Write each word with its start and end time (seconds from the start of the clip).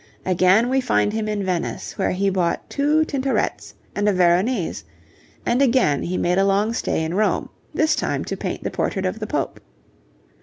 Again 0.25 0.67
we 0.69 0.81
find 0.81 1.13
him 1.13 1.27
in 1.27 1.43
Venice, 1.43 1.95
where 1.95 2.09
he 2.13 2.31
bought 2.31 2.71
two 2.71 3.05
Tintorets 3.05 3.75
and 3.95 4.09
a 4.09 4.13
Veronese, 4.13 4.83
and 5.45 5.61
again 5.61 6.01
he 6.01 6.17
made 6.17 6.39
a 6.39 6.43
long 6.43 6.73
stay 6.73 7.03
in 7.03 7.13
Rome, 7.13 7.49
this 7.71 7.95
time 7.95 8.25
to 8.25 8.35
paint 8.35 8.63
the 8.63 8.71
portrait 8.71 9.05
of 9.05 9.19
the 9.19 9.27
Pope. 9.27 9.59